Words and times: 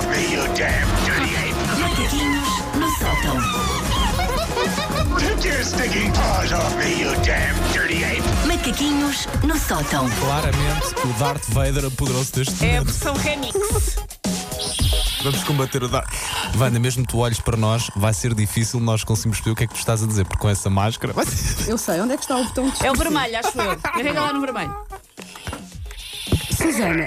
off 0.00 0.08
me, 0.08 0.32
you 0.32 0.42
damn 0.56 0.88
dirty 1.04 1.36
ape! 1.36 1.54
Macaquinhos 1.80 2.48
no 2.74 2.88
sótão. 2.98 3.36
Take 5.18 5.46
your 5.48 5.62
stinking 5.64 6.12
paws 6.12 6.52
off 6.52 6.74
me, 6.76 7.00
you 7.02 7.10
damn 7.22 7.54
dirty 7.72 8.02
ape! 8.04 8.22
Macaquinhos 8.46 9.26
no 9.42 9.56
sótão. 9.58 10.08
Claramente, 10.20 10.94
o 11.04 11.12
Darth 11.18 11.44
Vader 11.50 11.84
apoderou-se 11.86 12.32
deste 12.32 12.64
É 12.64 12.78
a 12.78 12.80
momento. 12.80 12.86
versão 12.86 13.14
remix. 13.14 13.54
Vamos 15.22 15.44
combater 15.44 15.82
o 15.82 15.88
Darth. 15.88 16.10
Wanda, 16.56 16.78
mesmo 16.80 17.04
que 17.04 17.12
tu 17.12 17.18
olhes 17.18 17.38
para 17.40 17.56
nós, 17.58 17.90
vai 17.94 18.14
ser 18.14 18.32
difícil 18.34 18.80
nós 18.80 19.04
conseguirmos 19.04 19.38
perceber 19.38 19.52
o 19.52 19.56
que 19.56 19.64
é 19.64 19.66
que 19.66 19.74
tu 19.74 19.78
estás 19.80 20.02
a 20.02 20.06
dizer, 20.06 20.24
porque 20.24 20.38
com 20.40 20.48
essa 20.48 20.70
máscara. 20.70 21.12
vai 21.12 21.26
ser- 21.26 21.68
Eu 21.70 21.76
sei, 21.76 22.00
onde 22.00 22.14
é 22.14 22.16
que 22.16 22.22
está 22.22 22.36
o 22.38 22.44
botão 22.44 22.70
de 22.70 22.86
É 22.86 22.90
o 22.90 22.94
vermelho, 22.94 23.38
acho 23.38 23.60
eu. 23.60 23.76
Carrega 23.76 24.20
lá 24.20 24.32
no 24.32 24.40
vermelho. 24.40 24.74
Susana, 26.56 27.04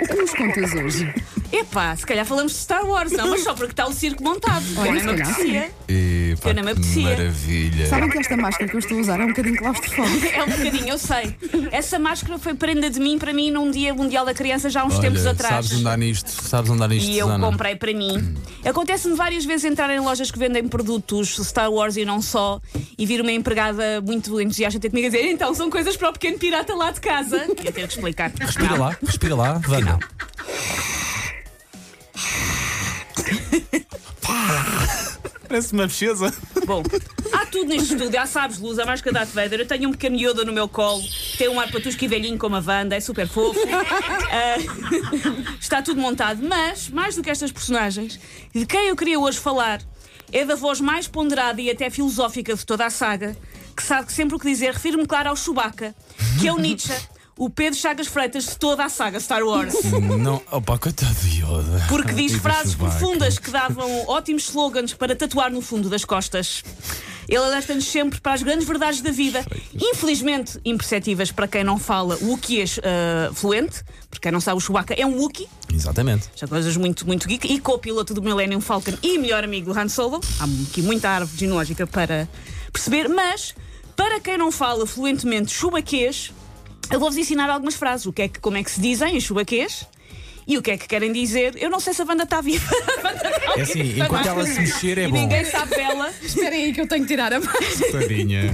o 0.00 0.06
que 0.06 0.14
nos 0.14 0.30
contas 0.30 0.72
hoje? 0.74 1.14
Epá, 1.54 1.94
se 1.94 2.04
calhar 2.04 2.26
falamos 2.26 2.52
de 2.52 2.58
Star 2.58 2.84
Wars, 2.84 3.12
não, 3.12 3.28
mas 3.30 3.42
só 3.44 3.54
porque 3.54 3.72
está 3.72 3.86
o 3.86 3.92
circo 3.92 4.22
montado. 4.24 4.64
Olha, 4.76 4.88
eu 4.90 5.00
se 5.00 5.06
me 5.06 5.12
calhar 5.12 5.28
apetecia. 5.30 5.70
E, 5.88 6.36
pá, 6.42 6.48
Eu 6.50 6.54
não 6.54 6.62
me 6.64 6.72
que 6.72 6.78
apetecia. 6.80 7.02
maravilha. 7.10 7.86
Sabem 7.86 8.10
que 8.10 8.18
esta 8.18 8.36
máscara 8.36 8.68
que 8.68 8.74
eu 8.76 8.80
estou 8.80 8.98
a 8.98 9.00
usar 9.00 9.20
é 9.20 9.24
um 9.24 9.28
bocadinho 9.28 9.56
claustrofóbica. 9.58 10.24
É 10.34 10.42
um 10.42 10.46
bocadinho, 10.50 10.88
eu 10.88 10.98
sei. 10.98 11.36
Essa 11.70 11.98
máscara 11.98 12.38
foi 12.38 12.54
prenda 12.54 12.90
de 12.90 12.98
mim 12.98 13.18
para 13.18 13.32
mim 13.32 13.50
num 13.50 13.70
dia 13.70 13.94
mundial 13.94 14.24
da 14.24 14.34
criança 14.34 14.68
já 14.68 14.80
há 14.82 14.84
uns 14.84 14.94
Olha, 14.94 15.02
tempos 15.02 15.26
atrás. 15.26 15.66
Sabes 15.66 15.72
andar 15.80 15.96
nisto, 15.98 16.28
sabes 16.28 16.70
andar 16.70 16.88
nisto, 16.88 17.08
E 17.08 17.18
eu 17.18 17.26
Susana. 17.26 17.46
comprei 17.46 17.76
para 17.76 17.92
mim. 17.92 18.34
Acontece-me 18.64 19.14
várias 19.14 19.44
vezes 19.44 19.64
entrar 19.64 19.90
em 19.90 20.00
lojas 20.00 20.30
que 20.30 20.38
vendem 20.38 20.66
produtos 20.66 21.36
Star 21.36 21.70
Wars 21.70 21.96
e 21.96 22.04
não 22.04 22.20
só, 22.20 22.60
e 22.98 23.06
vir 23.06 23.20
uma 23.20 23.30
empregada 23.32 24.00
muito 24.00 24.40
entusiasta 24.40 24.80
ter 24.80 24.88
comigo 24.90 25.06
a 25.06 25.10
dizer: 25.10 25.30
então 25.30 25.54
são 25.54 25.70
coisas 25.70 25.96
para 25.96 26.08
o 26.10 26.12
pequeno 26.12 26.38
pirata 26.38 26.74
lá 26.74 26.90
de 26.90 27.00
casa. 27.00 27.36
E 27.62 27.66
eu 27.66 27.72
ter 27.72 27.86
que 27.86 27.94
explicar. 27.94 28.32
Respira 28.40 28.76
lá, 28.76 28.96
respira 29.06 29.34
lá, 29.36 29.60
Wanda. 29.68 29.98
Parece 35.48 35.72
uma 35.72 35.84
mexeza. 35.84 36.34
Bom, 36.66 36.82
há 37.32 37.46
tudo 37.46 37.68
neste 37.68 37.94
estúdio, 37.94 38.18
há 38.18 38.26
sabes 38.26 38.58
luz, 38.58 38.78
a 38.78 38.86
máscara 38.86 39.14
Darth 39.14 39.30
Vader. 39.30 39.60
Eu 39.60 39.66
tenho 39.66 39.88
um 39.88 39.92
pequeno 39.92 40.16
Yoda 40.16 40.44
no 40.44 40.52
meu 40.52 40.68
colo, 40.68 41.02
tem 41.36 41.48
um 41.48 41.60
ar 41.60 41.70
patusco 41.70 42.04
e 42.04 42.08
velhinho 42.08 42.38
como 42.38 42.56
a 42.56 42.60
Wanda, 42.60 42.96
é 42.96 43.00
super 43.00 43.28
fofo. 43.28 43.60
Ah, 44.36 44.56
está 45.60 45.80
tudo 45.80 46.00
montado, 46.00 46.42
mas, 46.42 46.88
mais 46.88 47.14
do 47.14 47.22
que 47.22 47.30
estas 47.30 47.52
personagens, 47.52 48.18
de 48.52 48.66
quem 48.66 48.88
eu 48.88 48.96
queria 48.96 49.20
hoje 49.20 49.38
falar 49.38 49.80
é 50.32 50.44
da 50.44 50.56
voz 50.56 50.80
mais 50.80 51.06
ponderada 51.06 51.60
e 51.60 51.70
até 51.70 51.88
filosófica 51.88 52.52
de 52.54 52.66
toda 52.66 52.84
a 52.84 52.90
saga, 52.90 53.36
que 53.76 53.82
sabe 53.82 54.06
que 54.06 54.12
sempre 54.12 54.34
o 54.34 54.38
que 54.38 54.48
dizer, 54.48 54.72
refiro-me 54.72 55.06
claro 55.06 55.28
ao 55.28 55.36
Chewbacca, 55.36 55.94
que 56.40 56.48
é 56.48 56.52
o 56.52 56.58
Nietzsche. 56.58 56.92
O 57.36 57.50
Pedro 57.50 57.78
Chagas 57.78 58.06
Freitas 58.06 58.46
de 58.46 58.56
toda 58.56 58.84
a 58.84 58.88
saga 58.88 59.18
Star 59.18 59.42
Wars. 59.42 59.74
Não, 60.20 60.40
opa, 60.52 60.78
coitado 60.78 61.14
de 61.14 61.40
Yoda. 61.40 61.84
Porque 61.88 62.12
diz 62.12 62.32
frases 62.34 62.76
profundas 62.76 63.38
que 63.40 63.50
davam 63.50 64.06
ótimos 64.06 64.44
slogans 64.44 64.94
para 64.94 65.16
tatuar 65.16 65.50
no 65.50 65.60
fundo 65.60 65.90
das 65.90 66.04
costas. 66.04 66.62
Ele 67.28 67.38
alerta-nos 67.38 67.86
sempre 67.86 68.20
para 68.20 68.34
as 68.34 68.42
grandes 68.42 68.66
verdades 68.66 69.00
da 69.00 69.10
vida, 69.10 69.44
infelizmente 69.74 70.60
imperceptíveis 70.64 71.32
para 71.32 71.48
quem 71.48 71.64
não 71.64 71.78
fala 71.78 72.18
Wookiees 72.20 72.78
uh, 72.78 73.32
fluente, 73.34 73.82
porque 74.10 74.20
quem 74.22 74.30
não 74.30 74.40
sabe 74.40 74.58
o 74.58 74.60
Chewbacca 74.60 74.94
é 74.94 75.06
um 75.06 75.16
Wookiee, 75.16 75.48
Exatamente. 75.72 76.28
são 76.36 76.46
coisas 76.46 76.76
muito, 76.76 77.06
muito 77.06 77.26
geek, 77.26 77.50
e 77.50 77.58
copiloto 77.58 78.12
do 78.12 78.22
Millennium 78.22 78.60
Falcon 78.60 78.92
e 79.02 79.18
melhor 79.18 79.42
amigo 79.42 79.72
do 79.72 79.78
Han 79.78 79.88
Solo. 79.88 80.20
Há 80.38 80.44
aqui 80.68 80.82
muita 80.82 81.08
árvore 81.08 81.38
genealógica 81.38 81.86
para 81.86 82.28
perceber, 82.70 83.08
mas 83.08 83.54
para 83.96 84.20
quem 84.20 84.36
não 84.36 84.52
fala 84.52 84.86
fluentemente 84.86 85.50
chubaquês, 85.50 86.30
eu 86.90 87.00
vou-vos 87.00 87.16
ensinar 87.18 87.50
algumas 87.50 87.74
frases, 87.74 88.06
o 88.06 88.12
que 88.12 88.22
é 88.22 88.28
que, 88.28 88.38
como 88.40 88.56
é 88.56 88.62
que 88.64 88.70
se 88.70 88.80
dizem 88.80 89.16
em 89.16 89.20
chubaquês. 89.20 89.86
E 90.46 90.58
o 90.58 90.62
que 90.62 90.72
é 90.72 90.76
que 90.76 90.86
querem 90.86 91.10
dizer? 91.10 91.54
Eu 91.56 91.70
não 91.70 91.80
sei 91.80 91.94
se 91.94 92.02
a 92.02 92.04
banda 92.04 92.24
está 92.24 92.42
viva. 92.42 92.70
É 93.56 93.60
assim, 93.62 94.00
enquanto 94.00 94.26
ela 94.26 94.44
se 94.44 94.58
mexer 94.60 94.98
é 94.98 95.04
E 95.04 95.08
bom. 95.08 95.16
ninguém 95.16 95.44
sabe 95.44 95.76
dela. 95.76 96.10
Esperem 96.20 96.64
aí 96.64 96.72
que 96.72 96.80
eu 96.80 96.88
tenho 96.88 97.02
que 97.02 97.06
tirar 97.08 97.32
a 97.32 97.38
máscara. 97.38 97.92
Tadinha. 97.92 98.50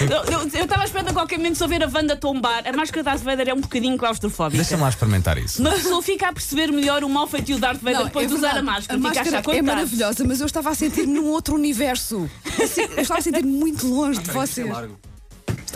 Eu- 0.00 0.32
Eu 0.32 0.40
eu 0.54 0.64
estava 0.64 0.84
esperando 0.84 1.08
a 1.08 1.12
qualquer 1.12 1.36
momento 1.36 1.58
só 1.58 1.66
ver 1.66 1.82
a 1.82 1.88
Wanda 1.92 2.14
tombar. 2.16 2.62
A 2.66 2.72
máscara 2.72 3.02
da 3.02 3.10
Darth 3.10 3.24
Vader 3.24 3.48
é 3.48 3.54
um 3.54 3.60
bocadinho 3.60 3.98
claustrofóbica. 3.98 4.56
Deixa-me 4.62 4.82
lá 4.82 4.88
experimentar 4.88 5.36
isso. 5.36 5.60
Uma 5.60 5.72
pessoa 5.72 6.00
fica 6.00 6.28
a 6.28 6.32
perceber 6.32 6.68
melhor 6.70 7.02
o 7.02 7.08
mau 7.08 7.26
feitio 7.26 7.58
Darth 7.58 7.80
Vader 7.82 8.04
depois 8.04 8.26
é 8.26 8.28
de 8.28 8.34
usar 8.34 8.56
a 8.56 8.62
máscara. 8.62 8.98
A 8.98 9.02
máscara 9.02 9.42
é 9.52 9.62
maravilhosa, 9.62 10.24
mas 10.24 10.38
eu 10.40 10.46
estava 10.46 10.70
a 10.70 10.74
sentir-me 10.76 11.12
num 11.12 11.26
outro 11.26 11.54
universo. 11.56 12.30
Assim, 12.62 12.82
eu 12.82 13.02
estava 13.02 13.18
a 13.18 13.22
sentir-me 13.22 13.50
muito 13.50 13.84
longe 13.88 14.20
de 14.20 14.30
vocês. 14.30 14.68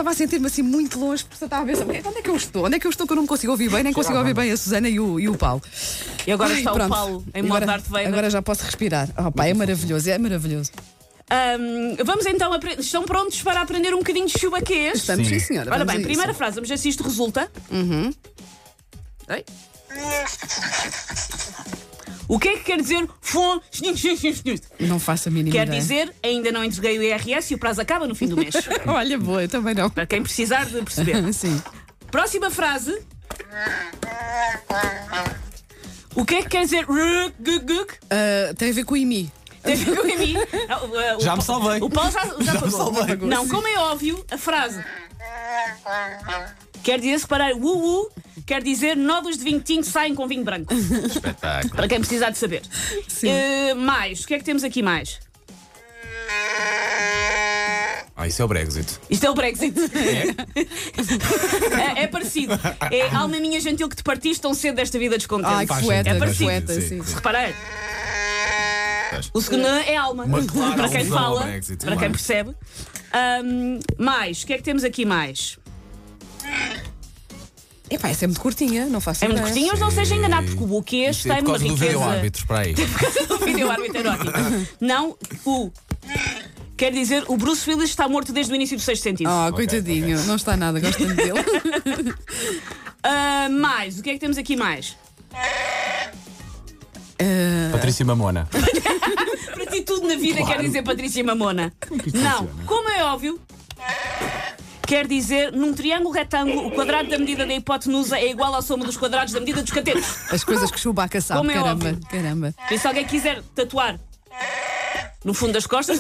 Estava 0.01 0.13
a 0.13 0.15
sentir-me 0.15 0.47
assim 0.47 0.63
muito 0.63 0.99
longe, 0.99 1.23
porque 1.25 1.45
estava 1.45 1.63
a 1.63 1.67
pensar, 1.67 1.85
onde 1.85 2.19
é 2.19 2.23
que 2.23 2.31
eu 2.31 2.37
estou? 2.37 2.65
Onde 2.65 2.77
é 2.77 2.81
que 2.81 2.87
eu 2.87 2.91
estou 2.91 3.07
que 3.07 3.13
eu 3.13 3.17
não 3.17 3.27
consigo 3.27 3.53
ouvir 3.53 3.69
bem? 3.71 3.83
Nem 3.83 3.93
consigo 3.93 4.17
ouvir 4.17 4.33
bem 4.33 4.51
a 4.51 4.57
Susana 4.57 4.89
e 4.89 4.99
o, 4.99 5.21
e 5.21 5.29
o 5.29 5.37
Paulo. 5.37 5.61
E 6.27 6.33
agora 6.33 6.55
Ai, 6.55 6.61
está 6.61 6.73
pronto. 6.73 6.87
o 6.87 6.97
Paulo 6.97 7.25
em 7.35 7.43
modo 7.43 7.57
agora, 7.57 7.67
Darth 7.67 7.87
Vader. 7.87 8.09
Agora 8.09 8.31
já 8.31 8.41
posso 8.41 8.65
respirar. 8.65 9.11
Oh, 9.19 9.31
pá, 9.31 9.45
é 9.45 9.53
maravilhoso, 9.53 10.09
é 10.09 10.17
maravilhoso. 10.17 10.71
Ahm, 11.29 11.97
vamos 12.03 12.25
então, 12.25 12.51
estão 12.79 13.03
prontos 13.05 13.43
para 13.43 13.61
aprender 13.61 13.93
um 13.93 13.99
bocadinho 13.99 14.27
de 14.27 14.39
chubaquês? 14.39 15.01
Estamos, 15.01 15.29
sim, 15.29 15.39
Sim. 15.39 15.47
senhora. 15.47 15.71
Ora 15.71 15.85
bem, 15.85 16.01
primeira 16.01 16.31
isso. 16.31 16.39
frase, 16.39 16.55
vamos 16.55 16.71
ver 16.71 16.79
se 16.79 16.89
isto 16.89 17.03
resulta. 17.03 17.53
Oi? 19.29 19.45
O 22.33 22.39
que 22.39 22.47
é 22.49 22.57
que 22.59 22.63
quer 22.63 22.81
dizer 22.81 23.09
fon 23.21 23.61
Não 24.79 25.01
faço 25.01 25.29
a 25.29 25.33
mínima 25.33 25.53
Quer 25.53 25.67
ideia. 25.67 25.81
dizer, 25.81 26.15
ainda 26.23 26.53
não 26.53 26.63
entreguei 26.63 26.97
o 26.97 27.03
IRS 27.03 27.53
e 27.53 27.57
o 27.57 27.59
prazo 27.59 27.81
acaba 27.81 28.07
no 28.07 28.15
fim 28.15 28.29
do 28.29 28.37
mês. 28.37 28.55
Olha, 28.87 29.19
boa, 29.19 29.43
eu 29.43 29.49
também 29.49 29.75
não. 29.75 29.91
para 29.91 30.07
quem 30.07 30.23
precisar 30.23 30.65
de 30.67 30.81
perceber. 30.81 31.21
Sim. 31.35 31.61
Próxima 32.09 32.49
frase. 32.49 32.97
O 36.15 36.25
que 36.25 36.37
é 36.37 36.43
que 36.43 36.51
quer 36.51 36.65
dizer? 36.65 36.87
Ah, 38.09 38.55
tem 38.57 38.71
a 38.71 38.75
ver 38.75 38.85
com 38.85 38.95
o 38.95 38.97
IMI. 38.97 39.33
Tem 39.65 39.73
a 39.75 39.77
ver 39.77 39.97
com 39.97 40.07
mim? 40.07 40.35
Ah, 40.71 40.85
o- 40.85 41.17
o- 41.17 41.21
Já 41.21 41.35
me 41.35 41.43
salvei. 41.43 41.81
O 41.83 41.91
Paulo 41.91 42.13
já, 42.13 42.25
já, 42.27 42.53
Já 42.55 42.61
me 42.65 42.71
salvei. 42.71 43.17
Não, 43.17 43.49
como 43.49 43.67
é 43.67 43.77
óbvio, 43.79 44.25
a 44.31 44.39
frase 44.39 44.85
quer 46.83 46.99
dizer 47.01 47.19
separar 47.19 47.53
o 47.55 48.03
uh, 48.03 48.11
quer 48.47 48.63
dizer 48.63 48.97
nódulos 48.97 49.39
de 49.39 49.45
vinho 49.45 49.61
tinto 49.61 49.87
saem 49.87 50.15
com 50.15 50.27
vinho 50.27 50.45
branco. 50.45 50.73
Espetáculo. 50.75 51.75
Para 51.75 51.89
quem 51.89 51.99
precisar 52.01 52.31
de 52.31 52.39
saber. 52.39 52.63
Eh, 53.23 53.75
mais, 53.75 54.23
o 54.23 54.27
que 54.27 54.35
é 54.35 54.39
que 54.39 54.45
temos 54.45 54.65
aqui 54.65 54.83
mais? 54.83 55.21
Ah, 58.17 58.27
isso 58.27 58.43
é 58.43 58.45
o 58.45 58.49
Brexit. 58.49 58.99
Isto 59.09 59.27
é 59.27 59.31
o 59.31 59.35
Brexit. 59.35 59.75
É, 61.97 62.03
é 62.03 62.07
parecido. 62.07 62.53
É 62.91 63.09
alma 63.15 63.39
minha 63.41 63.59
gentil 63.61 63.89
que 63.89 63.97
te 63.97 64.03
partiste 64.03 64.43
tão 64.43 64.53
cedo 64.53 64.75
desta 64.75 64.99
vida 64.99 65.17
descontente. 65.17 65.55
Ai, 65.55 65.67
que 65.67 65.73
Faz 65.73 65.85
poeta, 65.87 66.11
sentido, 66.11 66.11
É 66.11 66.13
que 66.13 66.19
parecido. 66.19 66.45
poeta, 66.45 66.75
sim, 66.75 66.81
sim. 66.81 67.03
sim. 67.03 67.15
Reparei. 67.15 67.55
Faz. 69.11 69.31
O 69.33 69.41
segundo 69.41 69.67
é 69.67 69.97
alma. 69.97 70.25
Uma 70.25 70.45
clara 70.45 70.75
para 70.75 70.89
quem 70.89 71.01
alusão 71.01 71.19
ao 71.19 71.25
fala, 71.37 71.47
Brexit, 71.47 71.79
para 71.79 71.91
quem 71.91 71.99
claro. 71.99 72.13
percebe. 72.13 72.55
Ahm, 73.13 73.81
mais, 73.99 74.43
o 74.43 74.47
que 74.47 74.53
é 74.53 74.57
que 74.59 74.63
temos 74.63 74.85
aqui 74.85 75.05
mais? 75.07 75.59
Epá, 77.91 78.09
essa 78.09 78.25
é 78.25 78.29
muito 78.29 78.41
curtinha, 78.41 78.87
não 78.87 79.01
faço 79.01 79.25
É 79.25 79.29
muito 79.29 79.39
ideia. 79.41 79.53
curtinho, 79.53 79.71
mas 79.73 79.81
não 79.81 79.91
seja 79.91 80.15
enganado, 80.15 80.47
porque 80.47 80.63
o 80.63 80.67
buquês 80.67 81.27
é 81.27 81.35
tem 81.35 81.43
por 81.43 81.51
uma 81.51 81.59
causa 81.59 81.65
do 81.65 81.75
riqueza. 81.75 81.87
vídeo 81.93 82.03
árbitro, 82.09 82.47
para 82.47 82.59
aí. 82.61 82.75
do 83.29 83.39
vídeo 83.39 83.71
árbitro 83.71 83.99
erótico. 83.99 84.33
Não, 84.81 85.17
o. 85.45 85.71
Quer 86.77 86.93
dizer, 86.93 87.25
o 87.27 87.37
Bruce 87.37 87.69
Willis 87.69 87.91
está 87.91 88.09
morto 88.09 88.33
desde 88.33 88.53
o 88.53 88.55
início 88.55 88.77
do 88.77 88.83
sexto 88.83 89.03
sentido. 89.03 89.29
Oh, 89.31 89.53
coitadinho, 89.53 90.19
não 90.25 90.37
está 90.37 90.57
nada, 90.57 90.79
gosto 90.81 90.99
tanto 90.99 91.15
dele. 91.17 92.15
Ah, 93.03 93.49
mais, 93.51 93.99
o 93.99 94.03
que 94.03 94.11
é 94.11 94.13
que 94.13 94.19
temos 94.19 94.37
aqui 94.37 94.55
mais? 94.57 94.95
Ah, 97.19 97.73
Patrícia 97.73 98.05
Mamona. 98.05 98.47
Para 99.55 99.67
ti, 99.67 99.83
tudo 99.83 100.07
na 100.07 100.17
vida 100.17 100.45
quer 100.45 100.61
dizer 100.61 100.83
Patrícia 100.83 101.25
Mamona. 101.25 101.73
Não, 102.15 102.47
como 102.67 102.89
é 102.91 103.03
óbvio. 103.05 103.41
Quer 104.91 105.07
dizer, 105.07 105.53
num 105.53 105.73
triângulo 105.73 106.11
retângulo, 106.11 106.67
o 106.67 106.71
quadrado 106.73 107.09
da 107.09 107.17
medida 107.17 107.47
da 107.47 107.55
hipotenusa 107.55 108.19
é 108.19 108.29
igual 108.29 108.53
à 108.57 108.61
soma 108.61 108.85
dos 108.85 108.97
quadrados 108.97 109.33
da 109.33 109.39
medida 109.39 109.63
dos 109.63 109.71
catetos. 109.71 110.33
as 110.33 110.43
coisas 110.43 110.69
que 110.69 110.81
Chewbacca 110.81 111.21
sabe, 111.21 111.39
Como 111.39 111.53
é 111.53 111.55
caramba, 111.55 111.91
óbvio. 111.91 112.07
caramba. 112.11 112.55
E 112.69 112.77
se 112.77 112.89
alguém 112.89 113.05
quiser 113.05 113.41
tatuar 113.55 114.01
no 115.25 115.33
fundo 115.33 115.53
das 115.53 115.65
costas, 115.65 115.97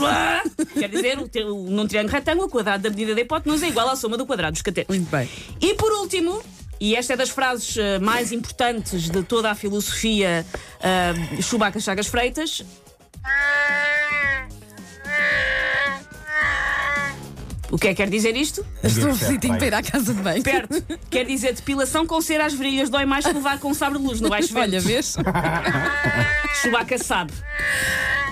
quer 0.76 0.88
dizer, 0.88 1.16
num 1.16 1.86
triângulo 1.86 2.12
retângulo, 2.12 2.48
o 2.48 2.50
quadrado 2.50 2.82
da 2.82 2.90
medida 2.90 3.14
da 3.14 3.20
hipotenusa 3.20 3.64
é 3.64 3.68
igual 3.68 3.88
à 3.88 3.94
soma 3.94 4.16
do 4.16 4.26
quadrado 4.26 4.54
dos 4.54 4.62
catetos. 4.62 4.92
Muito 4.96 5.08
bem. 5.08 5.30
E 5.60 5.72
por 5.74 5.92
último, 5.92 6.42
e 6.80 6.96
esta 6.96 7.12
é 7.12 7.16
das 7.16 7.30
frases 7.30 7.76
eh, 7.76 8.00
mais 8.00 8.32
importantes 8.32 9.08
de 9.08 9.22
toda 9.22 9.52
a 9.52 9.54
filosofia 9.54 10.44
uh, 10.80 11.40
Chewbacca 11.40 11.78
Chagas 11.78 12.08
Freitas. 12.08 12.64
O 17.70 17.78
que 17.78 17.86
é 17.88 17.90
que 17.90 17.96
quer 17.96 18.10
dizer 18.10 18.36
isto? 18.36 18.64
Estou 18.82 19.14
felizinho 19.14 19.56
para 19.56 19.66
ir 19.66 19.74
à 19.74 19.82
casa 19.82 20.12
de 20.12 20.20
banho. 20.22 20.42
Perto. 20.42 20.82
Quer 21.08 21.24
dizer 21.24 21.54
depilação 21.54 22.04
com 22.06 22.20
cera 22.20 22.46
às 22.46 22.52
virilhas 22.52 22.90
dói 22.90 23.04
mais 23.04 23.24
que 23.24 23.32
levar 23.32 23.58
com 23.60 23.70
um 23.70 23.74
sabre 23.74 23.98
de 23.98 24.04
luz 24.04 24.20
no 24.20 24.28
baixo 24.28 24.48
vento. 24.48 24.58
Olha, 24.62 24.80
vês? 24.80 25.16
Chewbacca 26.62 26.98
sabe. 26.98 27.32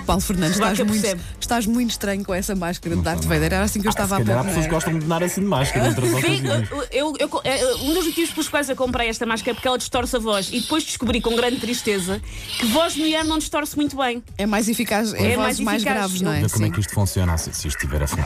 Paulo 0.05 0.21
Fernandes, 0.21 0.55
estás 0.57 0.79
muito, 0.79 1.19
estás 1.39 1.65
muito 1.67 1.91
estranho 1.91 2.25
com 2.25 2.33
essa 2.33 2.55
máscara 2.55 2.95
de 2.95 3.01
Darth 3.03 3.23
Vader. 3.25 3.53
Era 3.53 3.61
assim 3.61 3.79
que 3.79 3.87
eu 3.87 3.91
Ah, 3.91 3.93
estava 3.93 4.15
se 4.15 4.21
a 4.21 4.25
calhar 4.25 4.39
há 4.39 4.43
pessoas 4.43 4.65
que 4.65 4.71
não 4.71 4.77
é? 4.77 4.79
gostam 4.79 4.99
de 4.99 5.05
andar 5.05 5.23
assim 5.23 5.41
de 5.41 5.47
máscara 5.47 5.91
Sim, 5.91 6.41
eu, 6.91 7.15
eu- 7.19 7.29
eu- 7.31 7.41
é, 7.43 7.75
um 7.75 7.93
dos 7.93 8.07
motivos 8.07 8.31
pelos 8.31 8.49
quais 8.49 8.69
eu 8.69 8.75
comprei 8.75 9.07
esta 9.07 9.25
máscara 9.27 9.51
é 9.51 9.53
porque 9.53 9.67
ela 9.67 9.77
distorce 9.77 10.15
a 10.15 10.19
voz. 10.19 10.49
E 10.51 10.61
depois 10.61 10.83
descobri 10.83 11.21
com 11.21 11.35
grande 11.35 11.57
tristeza 11.57 12.19
que 12.59 12.65
voz 12.67 12.95
mulher 12.95 13.23
não 13.23 13.37
distorce 13.37 13.75
muito 13.75 13.95
bem. 13.95 14.23
É 14.37 14.47
mais 14.47 14.67
eficaz, 14.67 15.13
é, 15.13 15.33
É 15.33 15.37
mais 15.37 15.59
mais, 15.59 15.83
eficaz. 15.83 15.97
graves, 15.97 16.21
não 16.21 16.33
é? 16.33 16.49
Como 16.49 16.65
é 16.65 16.69
que 16.71 16.79
isto 16.79 16.93
funciona 16.93 17.37
se, 17.37 17.53
se 17.53 17.67
isto 17.67 17.77
estiver 17.77 18.01
a 18.01 18.07
fim? 18.07 18.23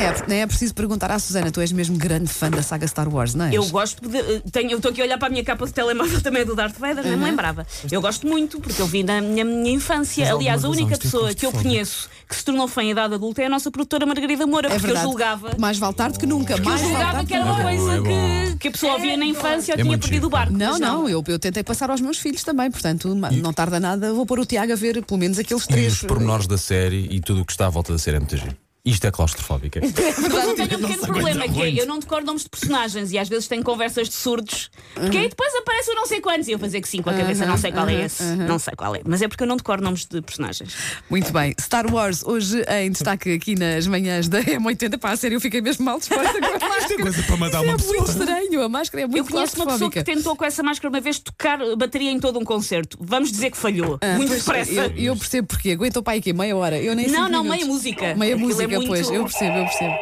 Não 0.00 0.08
é, 0.08 0.24
não 0.28 0.36
é 0.36 0.46
preciso 0.46 0.74
perguntar 0.74 1.10
à 1.10 1.18
Susana, 1.18 1.50
tu 1.50 1.60
és 1.60 1.72
mesmo 1.72 1.96
grande 1.96 2.28
fã 2.28 2.50
da 2.50 2.62
saga 2.62 2.86
Star 2.86 3.08
Wars, 3.12 3.34
não 3.34 3.44
é? 3.46 3.54
Eu 3.54 3.66
gosto 3.68 4.08
de. 4.08 4.40
Tenho, 4.50 4.70
eu 4.72 4.76
estou 4.78 4.90
aqui 4.90 5.00
a 5.00 5.04
olhar 5.04 5.18
para 5.18 5.28
a 5.28 5.30
minha 5.30 5.44
capa 5.44 5.66
de 5.66 5.72
telemóvel 5.72 6.20
também 6.22 6.44
do 6.44 6.54
Darth 6.54 6.78
Vader, 6.78 7.04
nem 7.04 7.16
me 7.16 7.24
lembrava. 7.24 7.66
Eu 7.90 8.00
gosto 8.00 8.26
muito, 8.26 8.60
porque 8.60 8.80
eu 8.80 8.86
vi 8.86 9.02
na 9.02 9.20
minha, 9.20 9.44
minha 9.44 9.70
infância. 9.72 10.24
Tens 10.24 10.34
Aliás, 10.34 10.64
a 10.64 10.68
única 10.68 10.94
é 10.94 10.98
pessoa 10.98 11.34
que 11.34 11.44
eu 11.46 11.52
conheço 11.52 12.08
que 12.28 12.36
se 12.36 12.44
tornou 12.44 12.68
fã 12.68 12.82
em 12.84 12.92
idade 12.92 13.14
adulta 13.14 13.42
é 13.42 13.46
a 13.46 13.48
nossa 13.48 13.70
produtora 13.72 14.06
Margarida 14.06 14.46
Moura, 14.46 14.68
É 14.68 14.70
porque 14.70 14.86
verdade. 14.86 15.04
eu 15.04 15.10
julgava. 15.10 15.50
Mais 15.58 15.78
vale 15.78 15.94
tarde 15.94 16.18
que 16.18 16.26
nunca. 16.26 16.54
Eu 16.54 16.64
mais 16.64 16.80
vale 16.80 16.92
julgava 16.94 17.24
que 17.24 17.34
era 17.34 17.44
uma 17.44 17.60
É 17.60 17.62
coisa 17.76 18.00
bom. 18.00 18.08
que, 18.52 18.56
que 18.58 18.68
a 18.68 18.70
pessoa 18.70 18.92
ouvia 18.94 19.16
na 19.16 19.26
infância 19.26 19.74
ou 19.74 19.80
É 19.80 19.82
tinha 19.82 19.98
perdido 19.98 20.26
o 20.28 20.30
barco. 20.30 20.52
Não, 20.52 20.70
mas 20.70 20.78
não, 20.80 21.08
eu, 21.08 21.22
eu 21.26 21.38
tentei 21.40 21.64
passar 21.64 21.90
aos 21.90 22.00
meus 22.00 22.18
filhos 22.18 22.44
também, 22.44 22.70
portanto, 22.70 23.14
ma- 23.16 23.30
não 23.32 23.52
tarda 23.52 23.80
nada, 23.80 24.12
vou 24.12 24.24
pôr 24.24 24.38
o 24.38 24.46
Tiago 24.46 24.72
a 24.72 24.76
ver 24.76 25.04
pelo 25.04 25.18
menos 25.18 25.38
aqueles 25.40 25.64
E 25.64 25.68
três. 25.68 25.92
os 25.94 26.02
pormenores 26.04 26.46
da 26.46 26.56
série 26.56 27.08
e 27.10 27.20
tudo 27.20 27.40
o 27.40 27.44
que 27.44 27.50
está 27.52 27.66
à 27.66 27.70
volta 27.70 27.92
da 27.92 27.98
série 27.98 28.16
é 28.18 28.20
muito 28.20 28.36
giro. 28.36 28.56
Isto 28.84 29.06
é 29.06 29.10
claustrofóbico. 29.10 29.76
é? 29.78 29.82
Mas 29.82 30.44
eu 30.48 30.54
tenho 30.54 30.78
um 30.78 30.82
pequeno 30.82 31.02
problema 31.06 31.48
que 31.48 31.62
é, 31.62 31.82
eu 31.82 31.86
não 31.86 31.98
decoro 31.98 32.24
nomes 32.24 32.44
de 32.44 32.48
personagens 32.48 33.12
e 33.12 33.18
às 33.18 33.28
vezes 33.28 33.46
tenho 33.46 33.62
conversas 33.62 34.08
de 34.08 34.14
surdos, 34.14 34.70
porque 34.94 35.18
aí 35.18 35.28
depois 35.28 35.54
aparece 35.54 35.90
o 35.90 35.94
não 35.94 36.06
sei 36.06 36.20
quantos 36.20 36.48
e 36.48 36.52
eu 36.52 36.58
fazer 36.58 36.80
que 36.80 36.88
sim 36.88 37.02
com 37.02 37.10
a 37.10 37.14
cabeça, 37.14 37.44
não 37.44 37.58
sei 37.58 37.72
qual 37.72 37.88
é 37.88 38.04
esse, 38.04 38.22
não 38.36 38.58
sei 38.58 38.72
qual 38.74 38.94
é, 38.96 39.00
mas 39.04 39.20
é 39.22 39.28
porque 39.28 39.42
eu 39.42 39.46
não 39.46 39.56
decoro 39.56 39.82
nomes 39.82 40.06
de 40.06 40.22
personagens. 40.22 40.74
Muito 41.10 41.32
bem. 41.32 41.54
Star 41.60 41.92
Wars, 41.92 42.22
hoje 42.24 42.62
em 42.68 42.90
destaque 42.90 43.32
aqui 43.34 43.54
nas 43.54 43.86
manhãs 43.86 44.28
da 44.28 44.42
M80. 44.42 44.98
Pá, 44.98 45.10
a 45.12 45.16
sério, 45.16 45.36
eu 45.36 45.40
fiquei 45.40 45.60
mesmo 45.60 45.84
mal 45.84 45.98
disposta 45.98 46.40
com 46.40 46.46
a 46.64 46.68
máscara. 46.68 47.02
coisa 47.02 47.22
para 47.22 47.36
matar 47.36 47.58
Isso 47.58 47.64
uma 47.64 47.72
é 47.72 47.76
pessoa. 47.76 47.96
muito 47.96 48.10
estranho, 48.10 48.62
a 48.62 48.68
máscara 48.68 49.02
é 49.02 49.06
muito 49.06 49.18
Eu 49.18 49.24
conheço 49.26 49.56
uma 49.56 49.66
pessoa 49.66 49.90
que 49.90 50.02
tentou 50.02 50.34
com 50.36 50.44
essa 50.44 50.62
máscara 50.62 50.88
uma 50.88 51.00
vez 51.00 51.18
tocar 51.18 51.58
bateria 51.76 52.10
em 52.10 52.18
todo 52.18 52.38
um 52.38 52.44
concerto. 52.44 52.96
Vamos 53.00 53.30
dizer 53.30 53.50
que 53.50 53.56
falhou. 53.56 53.98
Ah, 54.00 54.16
muito 54.16 54.34
depressa. 54.34 54.72
Eu, 54.72 54.92
eu 54.96 55.16
percebo 55.16 55.48
porque 55.48 55.70
aguentou 55.72 56.02
para 56.02 56.14
aí 56.14 56.20
que 56.22 56.32
meia 56.32 56.56
hora. 56.56 56.80
Eu 56.80 56.94
nem 56.94 57.06
Não, 57.08 57.26
cinco 57.26 57.30
não, 57.30 57.42
minutos. 57.42 57.58
meia 57.58 57.66
música. 57.66 58.14
Meia 58.14 58.34
Aquilo 58.34 58.48
é 58.74 58.78
muito- 58.78 58.88
pois, 58.88 59.10
eu 59.10 59.22
percebo, 59.24 59.56
eu 59.58 59.64
percebo. 59.64 59.94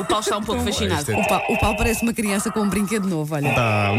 O 0.00 0.04
Paulo 0.04 0.20
está 0.20 0.36
um 0.38 0.42
pouco 0.42 0.62
fascinado. 0.62 1.00
isto 1.00 1.10
é- 1.12 1.20
O 1.20 1.26
Paulo, 1.28 1.44
o 1.48 1.58
Paulo 1.58 1.76
parece 1.76 2.02
uma 2.02 2.12
criança 2.12 2.50
com 2.50 2.60
um 2.60 2.68
brinquedo 2.68 3.08
novo, 3.08 3.34
olha. 3.34 3.52
Tá. 3.54 3.90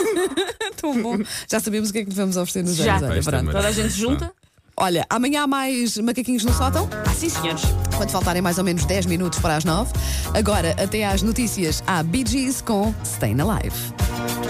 Tão 0.80 1.00
bom. 1.02 1.18
Já 1.50 1.58
sabemos 1.60 1.90
o 1.90 1.92
que 1.92 2.00
é 2.00 2.04
que 2.04 2.10
lhe 2.10 2.16
vamos 2.16 2.36
oferecer 2.36 2.62
nos 2.62 2.76
Já. 2.76 2.96
anos. 2.96 3.10
Olha, 3.10 3.18
é 3.18 3.22
pronto. 3.22 3.52
Toda 3.52 3.68
a 3.68 3.72
gente 3.72 3.90
junta? 3.94 4.32
Olha, 4.76 5.06
amanhã 5.08 5.44
há 5.44 5.46
mais 5.46 5.96
macaquinhos 5.98 6.44
no 6.44 6.52
sótão. 6.52 6.88
Ah, 7.08 7.14
sim, 7.14 7.28
senhores. 7.28 7.62
Quando 7.96 8.10
faltarem 8.10 8.42
mais 8.42 8.58
ou 8.58 8.64
menos 8.64 8.84
10 8.84 9.06
minutos 9.06 9.38
para 9.38 9.56
as 9.56 9.64
9. 9.64 9.92
Agora, 10.34 10.72
até 10.82 11.04
às 11.06 11.22
notícias, 11.22 11.82
há 11.86 12.02
Bee 12.02 12.24
Gees 12.26 12.60
com 12.60 12.92
Staying 13.04 13.40
Alive. 13.40 14.43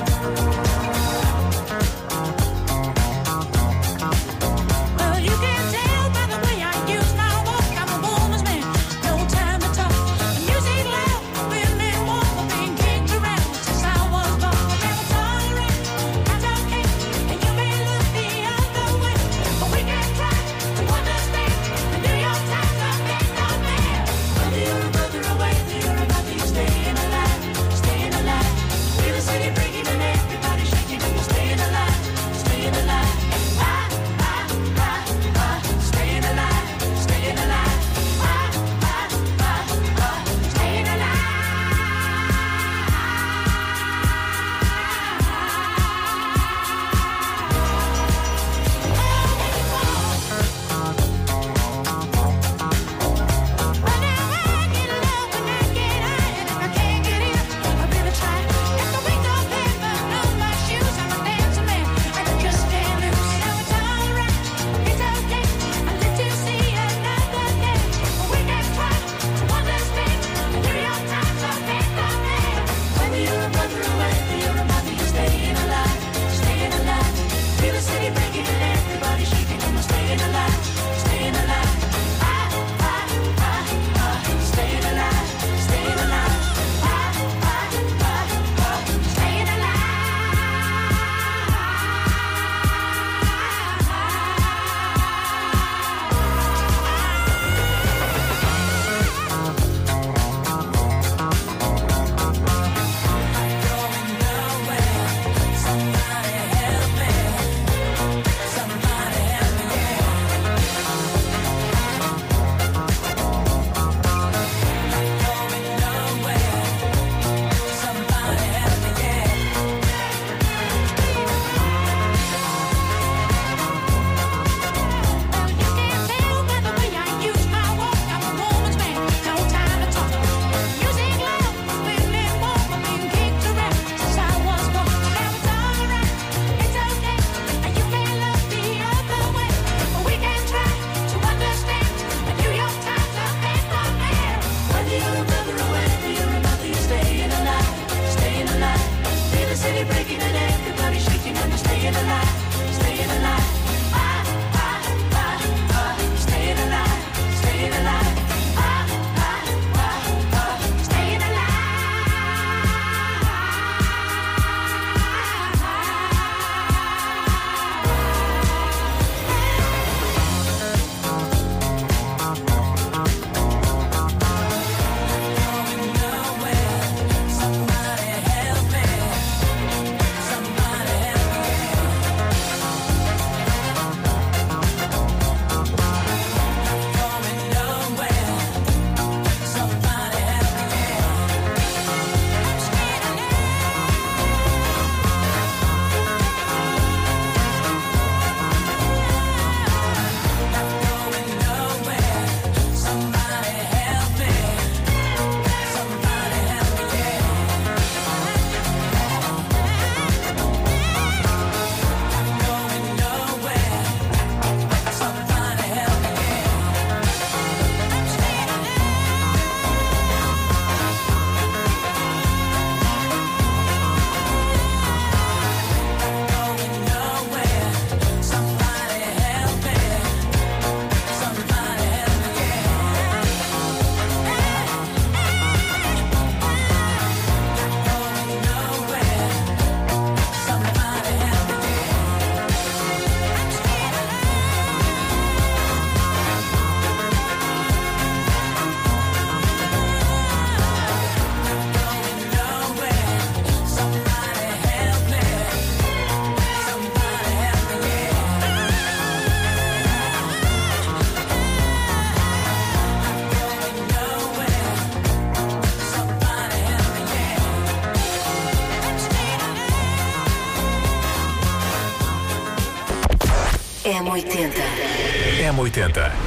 M80. 275.44 275.92
M80. 275.92 276.23